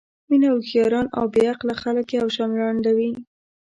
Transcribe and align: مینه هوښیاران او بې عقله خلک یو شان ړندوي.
مینه 0.29 0.47
هوښیاران 0.53 1.07
او 1.17 1.25
بې 1.33 1.43
عقله 1.51 1.73
خلک 1.83 2.07
یو 2.19 2.27
شان 2.35 2.51
ړندوي. 2.59 3.11